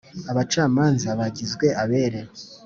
[0.31, 2.21] Abacamanza bagizwe abere.